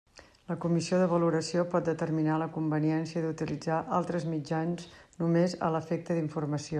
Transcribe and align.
La 0.51 0.55
comissió 0.61 1.01
de 1.01 1.09
valoració 1.11 1.65
pot 1.73 1.85
determinar 1.89 2.39
la 2.43 2.47
conveniència 2.57 3.23
d'utilitzar 3.27 3.77
altres 4.01 4.27
mitjans 4.33 4.89
només 5.23 5.57
a 5.69 5.75
l'efecte 5.77 6.21
d'informació. 6.21 6.69